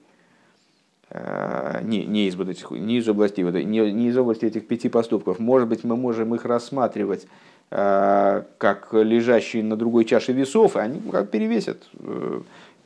[1.12, 4.68] Э, не, не, из вот этих, не из области, вот, не, не из области этих
[4.68, 5.40] пяти поступков.
[5.40, 7.26] Может быть, мы можем их рассматривать
[7.70, 12.42] э, как лежащие на другой чаше весов, и они как перевесят э,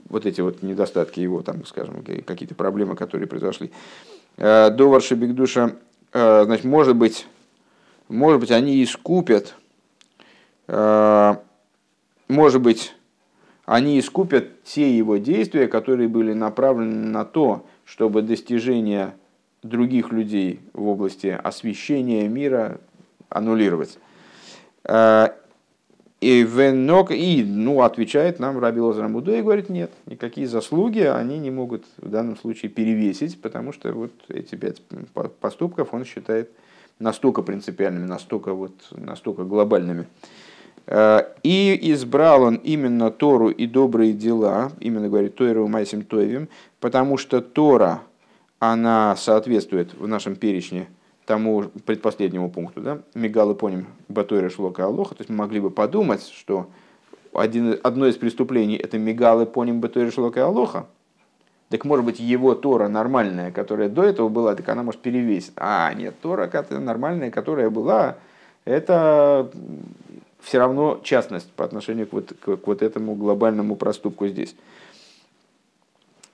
[0.09, 3.71] вот эти вот недостатки его, там, скажем, какие-то проблемы, которые произошли.
[4.37, 5.77] Э, Довар Шебекдуша,
[6.13, 7.27] э, значит, может быть,
[8.09, 9.55] может быть, они искупят,
[10.67, 11.35] э,
[12.29, 12.95] может быть,
[13.65, 19.15] они искупят те его действия, которые были направлены на то, чтобы достижения
[19.63, 22.81] других людей в области освещения мира
[23.31, 23.99] аннулировать.
[26.25, 31.51] И, венок, и ну, отвечает нам Раби Лозер и говорит, нет, никакие заслуги они не
[31.51, 34.81] могут в данном случае перевесить, потому что вот эти пять
[35.39, 36.51] поступков он считает
[36.99, 40.07] настолько принципиальными, настолько, вот, настолько глобальными.
[40.87, 46.49] Э, и избрал он именно Тору и добрые дела, именно говорит Тойру Майсим Тойвим,
[46.81, 48.01] потому что Тора,
[48.61, 50.87] она соответствует в нашем перечне
[51.27, 56.27] тому предпоследнему пункту, да, Мигалы поним Батойра Шлока Алоха, то есть мы могли бы подумать,
[56.27, 56.69] что
[57.33, 60.87] один, одно из преступлений это Мигалы поним Батойра Шлока Алоха,
[61.71, 65.55] так может быть его Тора нормальная, которая до этого была, так она может перевесить.
[65.57, 68.17] А, нет, Тора нормальная, которая была,
[68.65, 69.51] это
[70.41, 74.55] все равно частность по отношению к вот, к, к вот этому глобальному проступку здесь.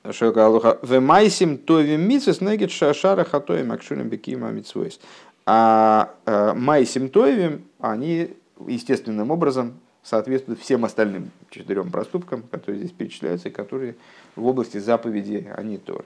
[0.03, 4.99] Вемайсим товим мицес негет шашара хатоем акшурим бекима мицвойс.
[5.47, 8.31] А э, майсим товим, они
[8.67, 13.97] естественным образом соответствуют всем остальным четырем проступкам, которые здесь перечисляются, и которые
[14.37, 16.05] в области заповеди, они Торы.